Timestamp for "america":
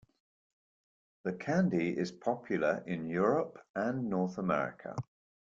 4.39-4.95